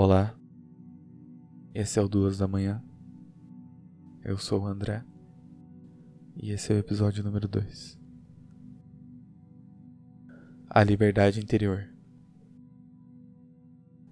Olá, 0.00 0.32
esse 1.74 1.98
é 1.98 2.02
o 2.02 2.06
Duas 2.06 2.38
da 2.38 2.46
Manhã. 2.46 2.80
Eu 4.24 4.38
sou 4.38 4.60
o 4.60 4.64
André 4.64 5.04
e 6.36 6.52
esse 6.52 6.72
é 6.72 6.76
o 6.76 6.78
episódio 6.78 7.24
número 7.24 7.48
2. 7.48 7.98
A 10.70 10.84
liberdade 10.84 11.40
interior. 11.40 11.88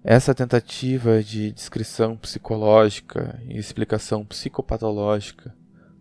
Essa 0.03 0.35
tentativa 0.35 1.23
de 1.23 1.53
descrição 1.53 2.17
psicológica 2.17 3.41
e 3.47 3.57
explicação 3.57 4.25
psicopatológica 4.25 5.55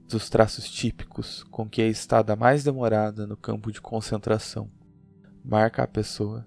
dos 0.08 0.28
traços 0.28 0.68
típicos 0.68 1.44
com 1.44 1.68
que 1.68 1.80
é 1.80 1.86
estada 1.86 2.34
mais 2.34 2.64
demorada 2.64 3.24
no 3.24 3.36
campo 3.36 3.70
de 3.70 3.80
concentração 3.80 4.68
marca 5.44 5.84
a 5.84 5.86
pessoa 5.86 6.44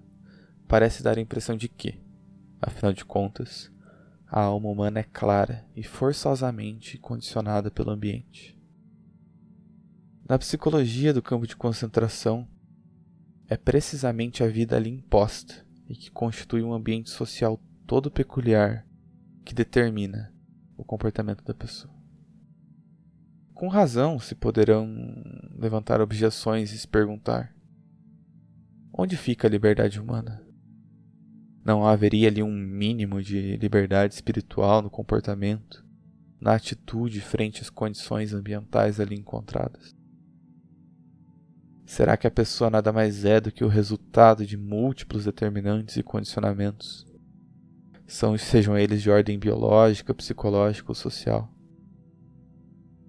parece 0.68 1.02
dar 1.02 1.16
a 1.16 1.22
impressão 1.22 1.56
de 1.56 1.70
que, 1.70 2.09
afinal 2.60 2.92
de 2.92 3.04
contas, 3.04 3.70
a 4.26 4.40
alma 4.40 4.68
humana 4.68 5.00
é 5.00 5.02
clara 5.02 5.66
e 5.74 5.82
forçosamente 5.82 6.98
condicionada 6.98 7.70
pelo 7.70 7.90
ambiente. 7.90 8.56
Na 10.28 10.38
psicologia 10.38 11.12
do 11.12 11.20
campo 11.20 11.46
de 11.46 11.56
concentração, 11.56 12.46
é 13.48 13.56
precisamente 13.56 14.44
a 14.44 14.46
vida 14.46 14.76
ali 14.76 14.88
imposta 14.88 15.66
e 15.88 15.96
que 15.96 16.10
constitui 16.10 16.62
um 16.62 16.72
ambiente 16.72 17.10
social 17.10 17.60
todo 17.84 18.08
peculiar 18.08 18.86
que 19.44 19.52
determina 19.52 20.32
o 20.76 20.84
comportamento 20.84 21.42
da 21.42 21.52
pessoa. 21.52 21.92
Com 23.52 23.66
razão 23.66 24.20
se 24.20 24.36
poderão 24.36 24.88
levantar 25.58 26.00
objeções 26.00 26.72
e 26.72 26.78
se 26.78 26.86
perguntar: 26.86 27.52
onde 28.96 29.16
fica 29.16 29.48
a 29.48 29.50
liberdade 29.50 30.00
humana? 30.00 30.46
Não 31.64 31.86
haveria 31.86 32.28
ali 32.28 32.42
um 32.42 32.52
mínimo 32.52 33.22
de 33.22 33.56
liberdade 33.56 34.14
espiritual 34.14 34.80
no 34.80 34.90
comportamento, 34.90 35.84
na 36.40 36.54
atitude 36.54 37.20
frente 37.20 37.60
às 37.60 37.68
condições 37.68 38.32
ambientais 38.32 38.98
ali 38.98 39.14
encontradas? 39.14 39.94
Será 41.84 42.16
que 42.16 42.26
a 42.26 42.30
pessoa 42.30 42.70
nada 42.70 42.92
mais 42.92 43.24
é 43.24 43.40
do 43.40 43.50
que 43.52 43.64
o 43.64 43.68
resultado 43.68 44.46
de 44.46 44.56
múltiplos 44.56 45.24
determinantes 45.24 45.96
e 45.96 46.02
condicionamentos? 46.02 47.04
São, 48.06 48.38
sejam 48.38 48.78
eles 48.78 49.02
de 49.02 49.10
ordem 49.10 49.38
biológica, 49.38 50.14
psicológica 50.14 50.90
ou 50.90 50.94
social? 50.94 51.52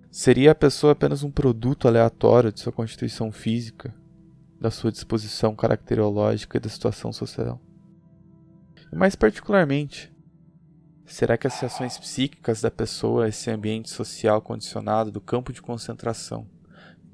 Seria 0.09 0.51
a 0.51 0.55
pessoa 0.55 0.91
apenas 0.91 1.23
um 1.23 1.31
produto 1.31 1.87
aleatório 1.87 2.51
de 2.51 2.59
sua 2.59 2.73
constituição 2.73 3.31
física, 3.31 3.95
da 4.59 4.69
sua 4.69 4.91
disposição 4.91 5.55
caracterológica 5.55 6.57
e 6.57 6.59
da 6.59 6.67
situação 6.67 7.13
social? 7.13 7.61
Mais 8.93 9.15
particularmente, 9.15 10.11
será 11.05 11.37
que 11.37 11.47
as 11.47 11.57
reações 11.59 11.97
psíquicas 11.97 12.61
da 12.61 12.69
pessoa 12.69 13.25
a 13.25 13.29
esse 13.29 13.49
ambiente 13.49 13.89
social 13.89 14.41
condicionado 14.41 15.09
do 15.11 15.21
campo 15.21 15.53
de 15.53 15.61
concentração 15.61 16.45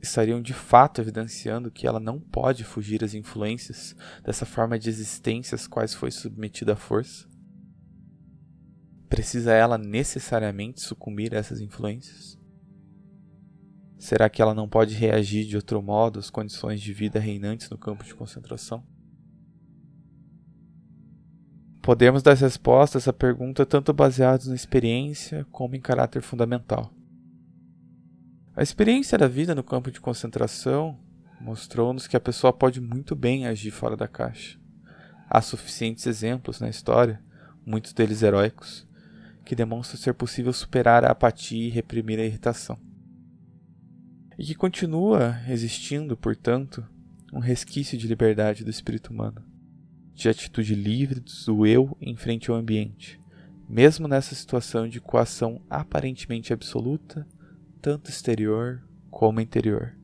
estariam 0.02 0.42
de 0.42 0.54
fato 0.54 1.02
evidenciando 1.02 1.70
que 1.70 1.86
ela 1.86 2.00
não 2.00 2.20
pode 2.20 2.64
fugir 2.64 3.04
às 3.04 3.14
influências 3.14 3.96
dessa 4.24 4.46
forma 4.46 4.78
de 4.80 4.90
existência 4.90 5.56
às 5.56 5.68
quais 5.68 5.94
foi 5.94 6.10
submetida 6.10 6.74
à 6.74 6.76
força? 6.76 7.28
Precisa 9.08 9.54
ela 9.54 9.78
necessariamente 9.78 10.82
sucumbir 10.82 11.34
a 11.36 11.38
essas 11.38 11.62
influências? 11.62 12.40
Será 14.00 14.30
que 14.30 14.42
ela 14.42 14.54
não 14.54 14.68
pode 14.68 14.96
reagir 14.96 15.46
de 15.46 15.56
outro 15.56 15.82
modo 15.82 16.20
às 16.20 16.30
condições 16.30 16.82
de 16.82 16.92
vida 16.92 17.20
reinantes 17.20 17.70
no 17.70 17.78
campo 17.78 18.04
de 18.04 18.16
concentração? 18.16 18.84
Podemos 21.88 22.22
dar 22.22 22.36
resposta 22.36 22.98
a 22.98 23.00
essa 23.00 23.14
pergunta 23.14 23.66
tanto 23.66 23.94
baseados 23.94 24.48
na 24.48 24.56
experiência 24.56 25.48
como 25.54 25.74
em 25.74 25.80
caráter 25.80 26.22
fundamental. 26.22 26.94
A 28.54 28.62
experiência 28.62 29.18
da 29.18 29.26
vida 29.26 29.56
no 29.56 29.64
campo 29.64 29.90
de 29.90 30.02
concentração 30.02 31.00
mostrou-nos 31.40 32.06
que 32.06 32.18
a 32.18 32.20
pessoa 32.20 32.52
pode 32.52 32.82
muito 32.82 33.16
bem 33.16 33.48
agir 33.48 33.72
fora 33.72 33.96
da 33.96 34.06
caixa. 34.06 34.60
Há 35.30 35.42
suficientes 35.42 36.06
exemplos 36.06 36.60
na 36.60 36.68
história, 36.68 37.24
muitos 37.66 37.94
deles 37.94 38.22
heróicos, 38.22 38.86
que 39.46 39.56
demonstram 39.56 39.98
ser 39.98 40.14
possível 40.14 40.52
superar 40.52 41.06
a 41.06 41.12
apatia 41.12 41.68
e 41.68 41.72
reprimir 41.72 42.20
a 42.20 42.26
irritação. 42.26 42.78
E 44.38 44.44
que 44.44 44.56
continua 44.56 45.40
existindo, 45.48 46.18
portanto, 46.18 46.86
um 47.32 47.40
resquício 47.40 47.98
de 47.98 48.10
liberdade 48.10 48.66
do 48.66 48.70
espírito 48.70 49.14
humano 49.14 49.42
de 50.18 50.28
atitude 50.28 50.74
livre 50.74 51.20
do 51.20 51.68
eu 51.68 51.96
em 52.02 52.16
frente 52.16 52.50
ao 52.50 52.58
ambiente, 52.58 53.22
mesmo 53.70 54.08
nessa 54.08 54.34
situação 54.34 54.90
de 54.90 55.00
coação 55.00 55.62
aparentemente 55.70 56.52
absoluta, 56.52 57.28
tanto 57.80 58.10
exterior 58.10 58.82
como 59.12 59.40
interior. 59.40 59.96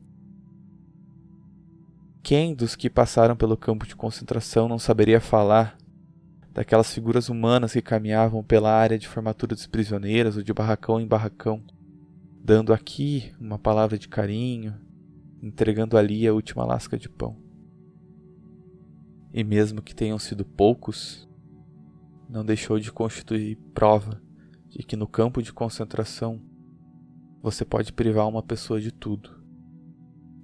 Quem 2.22 2.54
dos 2.54 2.76
que 2.76 2.88
passaram 2.88 3.34
pelo 3.34 3.56
campo 3.56 3.84
de 3.84 3.96
concentração 3.96 4.68
não 4.68 4.78
saberia 4.78 5.20
falar 5.20 5.76
daquelas 6.52 6.94
figuras 6.94 7.28
humanas 7.28 7.72
que 7.72 7.82
caminhavam 7.82 8.40
pela 8.44 8.70
área 8.70 8.96
de 8.96 9.08
formatura 9.08 9.56
dos 9.56 9.66
prisioneiros 9.66 10.36
ou 10.36 10.44
de 10.44 10.54
barracão 10.54 11.00
em 11.00 11.08
barracão, 11.08 11.60
dando 12.40 12.72
aqui 12.72 13.34
uma 13.40 13.58
palavra 13.58 13.98
de 13.98 14.06
carinho, 14.06 14.76
entregando 15.42 15.98
ali 15.98 16.24
a 16.24 16.32
última 16.32 16.64
lasca 16.64 16.96
de 16.96 17.08
pão? 17.08 17.36
E 19.34 19.42
mesmo 19.42 19.82
que 19.82 19.96
tenham 19.96 20.16
sido 20.16 20.44
poucos, 20.44 21.28
não 22.30 22.44
deixou 22.44 22.78
de 22.78 22.92
constituir 22.92 23.56
prova 23.74 24.22
de 24.68 24.78
que 24.84 24.94
no 24.94 25.08
campo 25.08 25.42
de 25.42 25.52
concentração 25.52 26.40
você 27.42 27.64
pode 27.64 27.92
privar 27.92 28.28
uma 28.28 28.44
pessoa 28.44 28.80
de 28.80 28.92
tudo, 28.92 29.42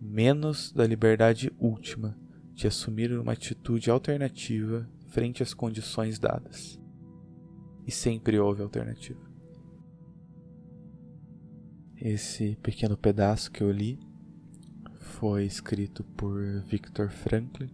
menos 0.03 0.73
da 0.73 0.84
liberdade 0.84 1.53
última 1.56 2.19
de 2.53 2.67
assumir 2.67 3.12
uma 3.12 3.33
atitude 3.33 3.89
alternativa 3.93 4.91
frente 5.06 5.41
às 5.41 5.55
condições 5.55 6.19
dadas. 6.19 6.79
E 7.87 7.93
sempre 7.93 8.41
houve 8.41 8.61
alternativa. 8.61 9.21
Esse 11.97 12.56
pequeno 12.56 12.97
pedaço 12.97 13.53
que 13.53 13.62
eu 13.62 13.71
li 13.71 14.00
foi 14.99 15.45
escrito 15.45 16.03
por 16.03 16.41
Viktor 16.67 17.09
Frankl 17.09 17.65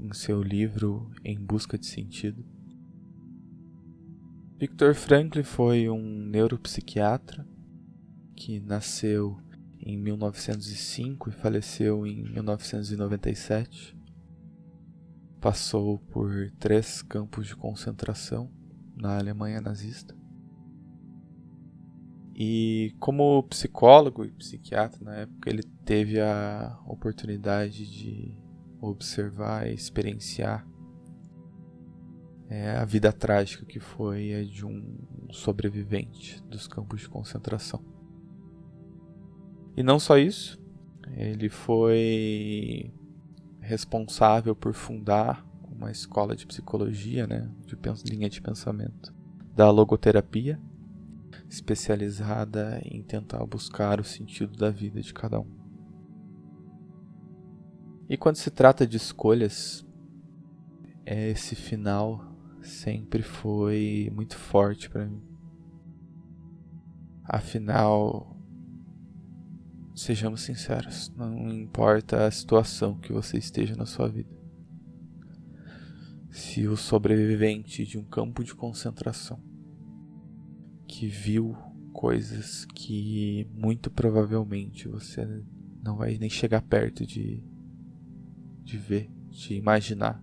em 0.00 0.12
seu 0.14 0.42
livro 0.42 1.10
Em 1.24 1.38
Busca 1.38 1.76
de 1.76 1.86
Sentido. 1.86 2.44
Viktor 4.58 4.94
Frankl 4.94 5.42
foi 5.42 5.88
um 5.88 6.26
neuropsiquiatra 6.26 7.46
que 8.34 8.60
nasceu 8.60 9.38
em 9.78 9.96
1905 9.96 11.28
e 11.28 11.32
faleceu 11.32 12.06
em 12.06 12.22
1997. 12.24 13.96
Passou 15.40 15.98
por 15.98 16.50
três 16.58 17.02
campos 17.02 17.46
de 17.46 17.56
concentração 17.56 18.50
na 18.96 19.18
Alemanha 19.18 19.60
nazista. 19.60 20.14
E 22.34 22.94
como 22.98 23.42
psicólogo 23.44 24.24
e 24.24 24.30
psiquiatra 24.30 25.04
na 25.04 25.14
época, 25.16 25.50
ele 25.50 25.62
teve 25.84 26.20
a 26.20 26.78
oportunidade 26.86 27.90
de 27.90 28.34
observar 28.80 29.68
e 29.68 29.74
experienciar 29.74 30.66
é, 32.48 32.76
a 32.76 32.84
vida 32.84 33.12
trágica 33.12 33.64
que 33.64 33.78
foi 33.78 34.34
a 34.34 34.44
de 34.44 34.66
um 34.66 34.98
sobrevivente 35.30 36.42
dos 36.44 36.66
campos 36.66 37.00
de 37.00 37.08
concentração. 37.08 37.80
E 39.76 39.82
não 39.82 40.00
só 40.00 40.18
isso, 40.18 40.60
ele 41.16 41.48
foi 41.48 42.92
responsável 43.60 44.54
por 44.54 44.74
fundar 44.74 45.46
uma 45.70 45.90
escola 45.90 46.34
de 46.34 46.46
psicologia, 46.46 47.26
né, 47.26 47.48
de 47.64 47.76
linha 48.12 48.28
de 48.28 48.42
pensamento, 48.42 49.14
da 49.54 49.70
logoterapia, 49.70 50.60
especializada 51.48 52.80
em 52.84 53.02
tentar 53.02 53.44
buscar 53.46 54.00
o 54.00 54.04
sentido 54.04 54.56
da 54.56 54.70
vida 54.70 55.00
de 55.00 55.14
cada 55.14 55.38
um. 55.38 55.59
E 58.10 58.16
quando 58.16 58.34
se 58.34 58.50
trata 58.50 58.84
de 58.84 58.96
escolhas, 58.96 59.86
esse 61.06 61.54
final 61.54 62.36
sempre 62.60 63.22
foi 63.22 64.10
muito 64.12 64.36
forte 64.36 64.90
para 64.90 65.06
mim. 65.06 65.22
Afinal, 67.22 68.36
sejamos 69.94 70.40
sinceros, 70.40 71.08
não 71.16 71.52
importa 71.52 72.26
a 72.26 72.30
situação 72.32 72.98
que 72.98 73.12
você 73.12 73.38
esteja 73.38 73.76
na 73.76 73.86
sua 73.86 74.08
vida. 74.08 74.36
Se 76.32 76.66
o 76.66 76.76
sobrevivente 76.76 77.86
de 77.86 77.96
um 77.96 78.04
campo 78.04 78.42
de 78.42 78.56
concentração 78.56 79.40
que 80.88 81.06
viu 81.06 81.56
coisas 81.92 82.64
que 82.74 83.48
muito 83.54 83.88
provavelmente 83.88 84.88
você 84.88 85.44
não 85.80 85.96
vai 85.96 86.18
nem 86.18 86.28
chegar 86.28 86.62
perto 86.62 87.06
de 87.06 87.48
de 88.62 88.76
ver, 88.76 89.10
de 89.30 89.54
imaginar. 89.54 90.22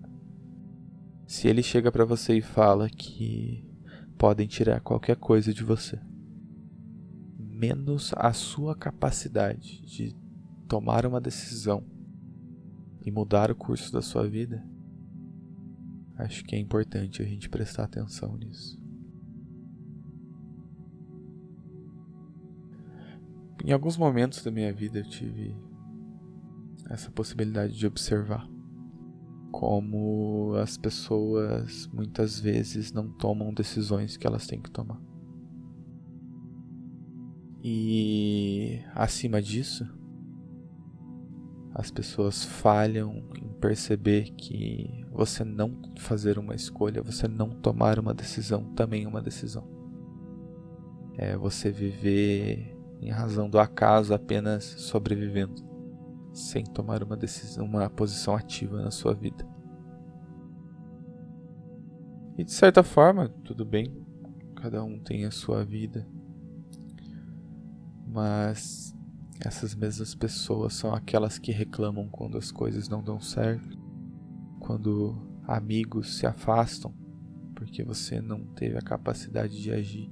Se 1.26 1.48
ele 1.48 1.62
chega 1.62 1.92
para 1.92 2.06
você 2.06 2.38
e 2.38 2.42
fala 2.42 2.90
que 2.90 3.66
podem 4.18 4.48
tirar 4.48 4.80
qualquer 4.82 5.18
coisa 5.18 5.54
de 5.54 5.64
você, 5.64 6.00
menos 7.38 8.14
a 8.16 8.32
sua 8.34 8.76
capacidade 8.76 9.82
de 9.82 10.16
tomar 10.68 11.06
uma 11.06 11.20
decisão 11.20 11.84
e 13.06 13.12
mudar 13.12 13.52
o 13.52 13.56
curso 13.56 13.92
da 13.92 14.02
sua 14.02 14.28
vida, 14.28 14.64
acho 16.16 16.44
que 16.44 16.56
é 16.56 16.60
importante 16.60 17.22
a 17.22 17.26
gente 17.26 17.50
prestar 17.50 17.84
atenção 17.86 18.38
nisso. 18.38 18.80
Em 23.64 23.72
alguns 23.72 23.98
momentos 23.98 24.44
da 24.44 24.52
minha 24.52 24.72
vida 24.72 25.00
eu 25.00 25.04
tive 25.04 25.56
essa 26.90 27.12
possibilidade 27.12 27.78
de 27.78 27.86
observar 27.86 28.48
como 29.52 30.54
as 30.62 30.78
pessoas 30.78 31.88
muitas 31.92 32.40
vezes 32.40 32.92
não 32.92 33.10
tomam 33.10 33.54
decisões 33.54 34.18
que 34.18 34.28
elas 34.28 34.46
têm 34.46 34.62
que 34.62 34.70
tomar. 34.70 35.02
E 37.64 38.82
acima 38.94 39.42
disso, 39.42 39.88
as 41.74 41.90
pessoas 41.92 42.44
falham 42.44 43.24
em 43.36 43.48
perceber 43.60 44.32
que 44.36 45.06
você 45.12 45.44
não 45.44 45.82
fazer 45.98 46.38
uma 46.38 46.56
escolha, 46.56 47.02
você 47.02 47.28
não 47.28 47.50
tomar 47.50 48.00
uma 48.00 48.14
decisão 48.14 48.64
também 48.76 49.06
é 49.06 49.08
uma 49.08 49.22
decisão. 49.22 49.68
É 51.18 51.36
você 51.36 51.72
viver 51.72 52.78
em 53.02 53.10
razão 53.10 53.50
do 53.50 53.60
acaso 53.60 54.14
apenas 54.14 54.64
sobrevivendo 54.64 55.67
sem 56.38 56.64
tomar 56.64 57.04
uma 57.04 57.18
decisão, 57.18 57.66
uma 57.66 57.90
posição 57.90 58.36
ativa 58.36 58.82
na 58.82 58.92
sua 58.92 59.14
vida. 59.14 59.46
E 62.38 62.44
de 62.44 62.52
certa 62.52 62.84
forma, 62.84 63.30
tudo 63.44 63.66
bem, 63.66 63.92
cada 64.56 64.84
um 64.84 65.00
tem 65.00 65.26
a 65.26 65.32
sua 65.32 65.66
vida. 65.66 66.08
Mas 68.08 68.96
essas 69.44 69.74
mesmas 69.74 70.14
pessoas 70.14 70.74
são 70.74 70.94
aquelas 70.94 71.40
que 71.40 71.52
reclamam 71.52 72.08
quando 72.08 72.38
as 72.38 72.52
coisas 72.52 72.88
não 72.88 73.04
dão 73.04 73.20
certo, 73.20 73.78
quando 74.60 75.16
amigos 75.48 76.18
se 76.18 76.28
afastam 76.28 76.94
porque 77.58 77.84
você 77.84 78.22
não 78.22 78.46
teve 78.46 78.78
a 78.78 78.82
capacidade 78.82 79.60
de 79.60 79.72
agir 79.72 80.12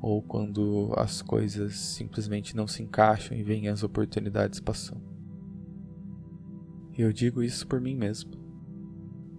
ou 0.00 0.22
quando 0.22 0.92
as 0.96 1.22
coisas 1.22 1.76
simplesmente 1.76 2.56
não 2.56 2.66
se 2.66 2.82
encaixam 2.82 3.36
e 3.36 3.42
vêm 3.42 3.68
as 3.68 3.82
oportunidades 3.82 4.60
passando. 4.60 5.02
E 6.96 7.02
eu 7.02 7.12
digo 7.12 7.42
isso 7.42 7.66
por 7.66 7.80
mim 7.80 7.94
mesmo. 7.94 8.30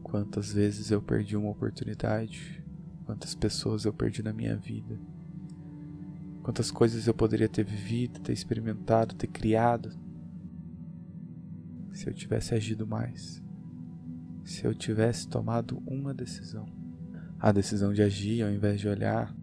Quantas 0.04 0.54
vezes 0.54 0.92
eu 0.92 1.02
perdi 1.02 1.38
uma 1.38 1.50
oportunidade, 1.50 2.64
quantas 3.06 3.36
pessoas 3.36 3.86
eu 3.86 3.94
perdi 3.94 4.24
na 4.24 4.34
minha 4.34 4.56
vida, 4.56 5.00
quantas 6.42 6.72
coisas 6.72 7.06
eu 7.06 7.14
poderia 7.14 7.48
ter 7.48 7.64
vivido, 7.64 8.20
ter 8.20 8.34
experimentado, 8.34 9.16
ter 9.16 9.28
criado, 9.28 9.92
se 11.94 12.10
eu 12.10 12.14
tivesse 12.14 12.56
agido 12.56 12.88
mais, 12.88 13.44
se 14.44 14.66
eu 14.66 14.74
tivesse 14.74 15.28
tomado 15.28 15.82
uma 15.86 16.14
decisão. 16.14 16.66
A 17.40 17.52
decisão 17.52 17.94
de 17.94 18.02
agir 18.02 18.42
ao 18.42 18.50
invés 18.50 18.80
de 18.80 18.88
olhar, 18.88 19.36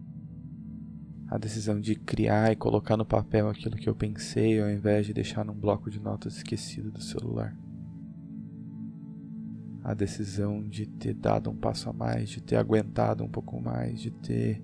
a 1.29 1.37
decisão 1.37 1.79
de 1.79 1.95
criar 1.95 2.51
e 2.51 2.55
colocar 2.55 2.95
no 2.95 3.05
papel 3.05 3.49
aquilo 3.49 3.75
que 3.75 3.89
eu 3.89 3.95
pensei 3.95 4.61
ao 4.61 4.69
invés 4.69 5.05
de 5.05 5.13
deixar 5.13 5.43
num 5.43 5.53
bloco 5.53 5.89
de 5.89 5.99
notas 5.99 6.37
esquecido 6.37 6.89
do 6.89 7.01
celular. 7.01 7.55
A 9.83 9.93
decisão 9.93 10.67
de 10.67 10.85
ter 10.85 11.13
dado 11.13 11.49
um 11.49 11.55
passo 11.55 11.89
a 11.89 11.93
mais, 11.93 12.29
de 12.29 12.41
ter 12.41 12.55
aguentado 12.55 13.23
um 13.23 13.29
pouco 13.29 13.61
mais, 13.61 13.99
de 13.99 14.11
ter 14.11 14.63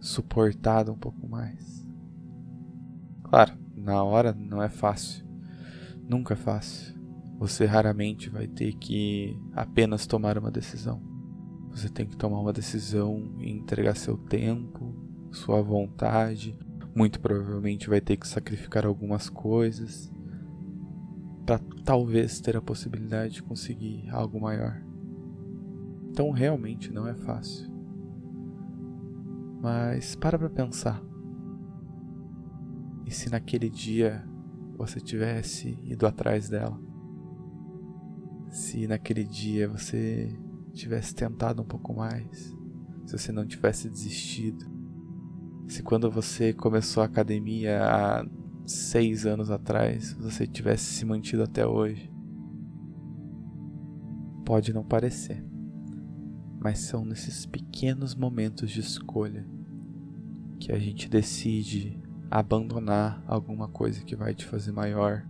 suportado 0.00 0.92
um 0.92 0.98
pouco 0.98 1.28
mais. 1.28 1.86
Claro, 3.22 3.54
na 3.76 4.02
hora 4.02 4.32
não 4.32 4.62
é 4.62 4.68
fácil. 4.68 5.24
Nunca 6.08 6.34
é 6.34 6.36
fácil. 6.36 6.94
Você 7.38 7.64
raramente 7.64 8.28
vai 8.28 8.46
ter 8.46 8.72
que 8.74 9.36
apenas 9.52 10.06
tomar 10.06 10.38
uma 10.38 10.50
decisão. 10.50 11.00
Você 11.70 11.88
tem 11.88 12.06
que 12.06 12.16
tomar 12.16 12.40
uma 12.40 12.52
decisão 12.52 13.34
e 13.38 13.50
entregar 13.50 13.96
seu 13.96 14.16
tempo, 14.16 14.83
sua 15.34 15.60
vontade, 15.60 16.58
muito 16.94 17.20
provavelmente 17.20 17.88
vai 17.88 18.00
ter 18.00 18.16
que 18.16 18.26
sacrificar 18.26 18.86
algumas 18.86 19.28
coisas 19.28 20.12
para 21.44 21.58
talvez 21.84 22.40
ter 22.40 22.56
a 22.56 22.62
possibilidade 22.62 23.34
de 23.34 23.42
conseguir 23.42 24.08
algo 24.10 24.40
maior. 24.40 24.80
Então 26.08 26.30
realmente 26.30 26.92
não 26.92 27.06
é 27.06 27.14
fácil. 27.14 27.68
Mas 29.60 30.14
para 30.14 30.38
para 30.38 30.48
pensar. 30.48 31.02
E 33.04 33.10
se 33.10 33.28
naquele 33.28 33.68
dia 33.68 34.24
você 34.76 35.00
tivesse 35.00 35.78
ido 35.82 36.06
atrás 36.06 36.48
dela? 36.48 36.80
Se 38.50 38.86
naquele 38.86 39.24
dia 39.24 39.68
você 39.68 40.38
tivesse 40.72 41.14
tentado 41.14 41.60
um 41.60 41.66
pouco 41.66 41.92
mais? 41.92 42.54
Se 43.04 43.18
você 43.18 43.32
não 43.32 43.44
tivesse 43.44 43.90
desistido? 43.90 44.73
Se 45.66 45.82
quando 45.82 46.10
você 46.10 46.52
começou 46.52 47.02
a 47.02 47.06
academia 47.06 47.82
há 47.82 48.26
seis 48.66 49.24
anos 49.26 49.50
atrás, 49.50 50.12
você 50.12 50.46
tivesse 50.46 50.84
se 50.84 51.04
mantido 51.04 51.42
até 51.42 51.66
hoje. 51.66 52.10
Pode 54.44 54.72
não 54.72 54.84
parecer, 54.84 55.42
mas 56.60 56.80
são 56.80 57.04
nesses 57.04 57.46
pequenos 57.46 58.14
momentos 58.14 58.70
de 58.70 58.80
escolha 58.80 59.46
que 60.60 60.70
a 60.70 60.78
gente 60.78 61.08
decide 61.08 61.98
abandonar 62.30 63.22
alguma 63.26 63.68
coisa 63.68 64.04
que 64.04 64.14
vai 64.14 64.34
te 64.34 64.44
fazer 64.44 64.72
maior, 64.72 65.26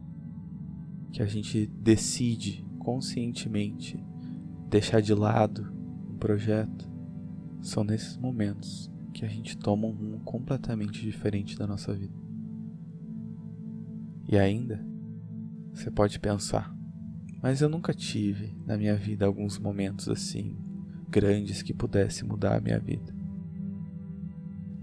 que 1.13 1.23
a 1.23 1.27
gente 1.27 1.67
decide 1.67 2.67
conscientemente 2.79 4.05
deixar 4.69 5.01
de 5.01 5.15
lado 5.15 5.73
um 6.11 6.17
projeto. 6.17 6.91
São 7.63 7.85
nesses 7.85 8.17
momentos 8.17 8.91
a 9.25 9.29
gente 9.29 9.57
toma 9.57 9.87
um 9.87 9.93
rumo 9.93 10.21
completamente 10.21 11.01
diferente 11.01 11.57
da 11.59 11.67
nossa 11.67 11.95
vida. 11.95 12.15
E 14.29 14.37
ainda, 14.37 14.85
você 15.73 15.91
pode 15.91 16.19
pensar, 16.19 16.75
mas 17.43 17.61
eu 17.61 17.69
nunca 17.69 17.93
tive 17.93 18.57
na 18.65 18.77
minha 18.77 18.97
vida 18.97 19.27
alguns 19.27 19.59
momentos 19.59 20.09
assim, 20.09 20.57
grandes 21.09 21.63
que 21.63 21.75
pudesse 21.75 22.25
mudar 22.25 22.57
a 22.57 22.61
minha 22.61 22.79
vida. 22.79 23.15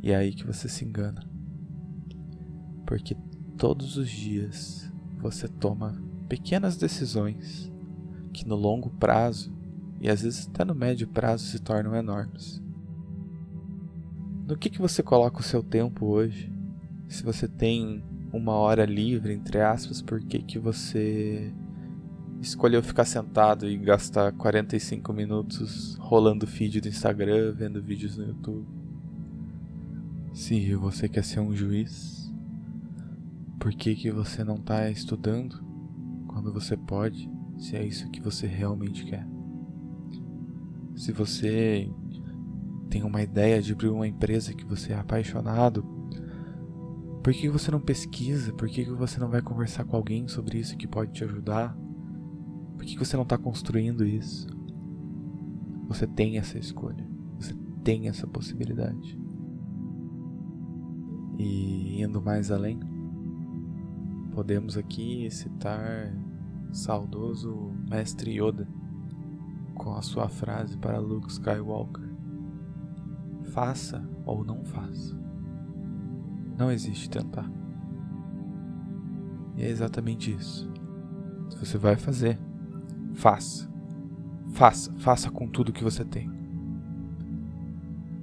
E 0.04 0.12
é 0.12 0.16
aí 0.16 0.34
que 0.34 0.46
você 0.46 0.70
se 0.70 0.86
engana. 0.86 1.28
Porque 2.86 3.16
todos 3.58 3.98
os 3.98 4.10
dias 4.10 4.92
você 5.18 5.48
toma 5.48 6.02
pequenas 6.28 6.78
decisões 6.78 7.72
que 8.34 8.48
no 8.48 8.56
longo 8.56 8.90
prazo 8.92 9.54
e 10.00 10.10
às 10.10 10.22
vezes 10.22 10.48
até 10.48 10.64
no 10.64 10.74
médio 10.74 11.08
prazo 11.08 11.46
se 11.46 11.60
tornam 11.60 11.96
enormes. 11.96 12.61
No 14.52 14.58
que, 14.58 14.70
que 14.70 14.82
você 14.82 15.02
coloca 15.02 15.40
o 15.40 15.44
seu 15.44 15.64
tempo 15.64 16.08
hoje? 16.08 16.52
Se 17.08 17.24
você 17.24 17.48
tem 17.48 18.04
uma 18.34 18.52
hora 18.52 18.84
livre, 18.84 19.34
entre 19.34 19.62
aspas, 19.62 20.02
por 20.02 20.20
que, 20.20 20.40
que 20.40 20.60
você 20.60 21.54
escolheu 22.42 22.84
ficar 22.84 23.06
sentado 23.06 23.66
e 23.66 23.78
gastar 23.78 24.34
45 24.34 25.14
minutos 25.14 25.96
rolando 26.02 26.46
feed 26.46 26.82
do 26.82 26.90
Instagram, 26.90 27.54
vendo 27.54 27.82
vídeos 27.82 28.18
no 28.18 28.26
YouTube? 28.26 28.68
Se 30.34 30.76
você 30.76 31.08
quer 31.08 31.24
ser 31.24 31.40
um 31.40 31.56
juiz, 31.56 32.30
por 33.58 33.72
que, 33.72 33.96
que 33.96 34.12
você 34.12 34.44
não 34.44 34.56
está 34.56 34.90
estudando 34.90 35.64
quando 36.28 36.52
você 36.52 36.76
pode, 36.76 37.32
se 37.58 37.78
é 37.78 37.86
isso 37.86 38.12
que 38.12 38.20
você 38.20 38.48
realmente 38.48 39.06
quer? 39.06 39.26
Se 40.94 41.14
você 41.14 41.90
tem 42.92 43.04
uma 43.04 43.24
ideia 43.24 43.62
de 43.62 43.72
abrir 43.72 43.88
uma 43.88 44.06
empresa 44.06 44.54
que 44.54 44.66
você 44.66 44.92
é 44.92 45.00
apaixonado, 45.00 45.82
por 47.24 47.32
que 47.32 47.48
você 47.48 47.72
não 47.72 47.80
pesquisa? 47.80 48.52
Por 48.52 48.68
que 48.68 48.84
você 48.84 49.18
não 49.18 49.30
vai 49.30 49.42
conversar 49.42 49.86
com 49.86 49.96
alguém 49.96 50.28
sobre 50.28 50.60
isso 50.60 50.76
que 50.76 50.86
pode 50.86 51.14
te 51.14 51.24
ajudar? 51.24 51.74
Por 52.76 52.84
que 52.84 52.98
você 52.98 53.16
não 53.16 53.24
está 53.24 53.38
construindo 53.38 54.06
isso? 54.06 54.46
Você 55.88 56.06
tem 56.06 56.38
essa 56.38 56.60
escolha, 56.60 57.08
você 57.40 57.54
tem 57.82 58.10
essa 58.10 58.28
possibilidade. 58.28 59.18
E 61.40 62.02
indo 62.02 62.22
mais 62.22 62.52
além, 62.52 62.78
podemos 64.34 64.76
aqui 64.76 65.32
citar 65.32 66.14
o 66.70 66.76
saudoso 66.76 67.72
Mestre 67.90 68.32
Yoda 68.32 68.68
com 69.76 69.94
a 69.96 70.02
sua 70.02 70.28
frase 70.28 70.78
para 70.78 71.00
Luke 71.00 71.32
Skywalker 71.32 72.11
Faça 73.52 74.02
ou 74.26 74.46
não 74.46 74.64
faça. 74.64 75.14
Não 76.58 76.72
existe 76.72 77.10
tentar. 77.10 77.50
E 79.58 79.64
é 79.64 79.70
exatamente 79.70 80.32
isso. 80.32 80.72
Se 81.50 81.58
você 81.58 81.78
vai 81.78 81.98
fazer, 81.98 82.40
faça. 83.14 83.70
Faça, 84.54 84.94
faça 84.94 85.30
com 85.30 85.48
tudo 85.48 85.74
que 85.74 85.84
você 85.84 86.06
tem. 86.06 86.32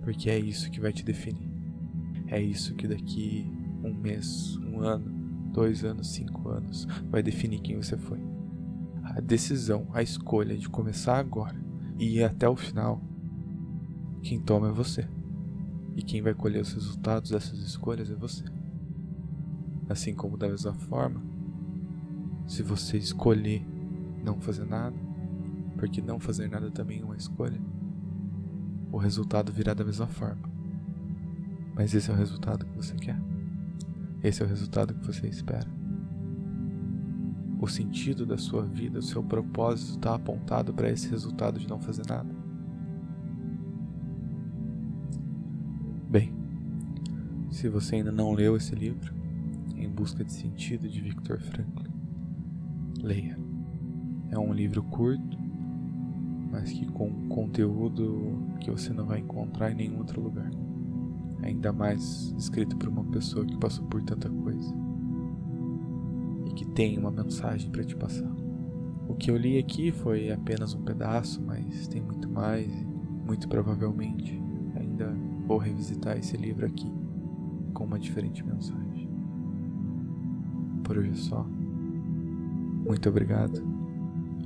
Porque 0.02 0.30
é 0.30 0.38
isso 0.38 0.70
que 0.70 0.80
vai 0.80 0.92
te 0.92 1.04
definir. 1.04 1.50
É 2.26 2.40
isso 2.40 2.74
que 2.74 2.88
daqui 2.88 3.50
um 3.84 3.92
mês, 3.92 4.56
um 4.58 4.80
ano, 4.80 5.10
dois 5.52 5.84
anos, 5.84 6.08
cinco 6.08 6.48
anos 6.48 6.86
vai 7.10 7.22
definir 7.22 7.60
quem 7.60 7.76
você 7.76 7.98
foi. 7.98 8.20
A 9.02 9.20
decisão, 9.20 9.88
a 9.92 10.02
escolha 10.02 10.56
de 10.56 10.68
começar 10.68 11.18
agora 11.18 11.56
e 11.98 12.16
ir 12.16 12.24
até 12.24 12.48
o 12.48 12.56
final, 12.56 13.02
quem 14.22 14.40
toma 14.40 14.68
é 14.68 14.72
você. 14.72 15.06
E 15.98 16.02
quem 16.02 16.22
vai 16.22 16.32
colher 16.32 16.62
os 16.62 16.72
resultados 16.72 17.32
dessas 17.32 17.58
escolhas 17.58 18.08
é 18.08 18.14
você. 18.14 18.44
Assim 19.88 20.14
como 20.14 20.36
da 20.36 20.48
mesma 20.48 20.72
forma, 20.72 21.20
se 22.46 22.62
você 22.62 22.96
escolher 22.96 23.66
não 24.22 24.40
fazer 24.40 24.64
nada, 24.64 24.94
porque 25.76 26.00
não 26.00 26.20
fazer 26.20 26.48
nada 26.48 26.70
também 26.70 27.00
é 27.00 27.04
uma 27.04 27.16
escolha, 27.16 27.60
o 28.92 28.96
resultado 28.96 29.50
virá 29.50 29.74
da 29.74 29.84
mesma 29.84 30.06
forma. 30.06 30.48
Mas 31.74 31.92
esse 31.92 32.08
é 32.08 32.14
o 32.14 32.16
resultado 32.16 32.64
que 32.64 32.76
você 32.76 32.94
quer. 32.94 33.20
Esse 34.22 34.40
é 34.40 34.46
o 34.46 34.48
resultado 34.48 34.94
que 34.94 35.04
você 35.04 35.26
espera. 35.26 35.68
O 37.58 37.66
sentido 37.66 38.24
da 38.24 38.38
sua 38.38 38.62
vida, 38.62 39.00
o 39.00 39.02
seu 39.02 39.20
propósito 39.24 39.96
está 39.96 40.14
apontado 40.14 40.72
para 40.72 40.90
esse 40.90 41.08
resultado 41.08 41.58
de 41.58 41.68
não 41.68 41.80
fazer 41.80 42.06
nada. 42.08 42.37
Se 47.58 47.68
você 47.68 47.96
ainda 47.96 48.12
não 48.12 48.30
leu 48.30 48.56
esse 48.56 48.72
livro, 48.72 49.12
Em 49.74 49.88
Busca 49.88 50.24
de 50.24 50.32
Sentido 50.32 50.88
de 50.88 51.00
Viktor 51.00 51.40
Frankl, 51.40 51.90
leia. 53.02 53.36
É 54.30 54.38
um 54.38 54.52
livro 54.52 54.80
curto, 54.84 55.36
mas 56.52 56.70
que 56.70 56.86
com 56.86 57.26
conteúdo 57.28 58.46
que 58.60 58.70
você 58.70 58.92
não 58.92 59.06
vai 59.06 59.18
encontrar 59.18 59.72
em 59.72 59.74
nenhum 59.74 59.98
outro 59.98 60.20
lugar. 60.20 60.48
Ainda 61.42 61.72
mais 61.72 62.32
escrito 62.38 62.76
por 62.76 62.88
uma 62.88 63.02
pessoa 63.06 63.44
que 63.44 63.56
passou 63.56 63.84
por 63.86 64.04
tanta 64.04 64.30
coisa 64.30 64.72
e 66.46 66.52
que 66.52 66.64
tem 66.64 66.96
uma 66.96 67.10
mensagem 67.10 67.72
para 67.72 67.82
te 67.82 67.96
passar. 67.96 68.30
O 69.08 69.16
que 69.16 69.32
eu 69.32 69.36
li 69.36 69.58
aqui 69.58 69.90
foi 69.90 70.30
apenas 70.30 70.74
um 70.74 70.82
pedaço, 70.82 71.42
mas 71.42 71.88
tem 71.88 72.00
muito 72.00 72.30
mais 72.30 72.72
e 72.72 72.86
muito 73.26 73.48
provavelmente 73.48 74.40
ainda 74.76 75.12
vou 75.44 75.58
revisitar 75.58 76.16
esse 76.16 76.36
livro 76.36 76.64
aqui 76.64 77.07
com 77.78 77.84
uma 77.84 77.98
diferente 77.98 78.44
mensagem. 78.44 79.08
Por 80.82 80.98
hoje 80.98 81.10
é 81.10 81.14
só. 81.14 81.46
Muito 82.84 83.08
obrigado 83.08 83.62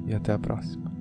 e 0.06 0.12
até 0.12 0.34
a 0.34 0.38
próxima. 0.38 0.91